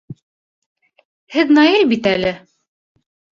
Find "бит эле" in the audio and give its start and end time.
1.93-2.33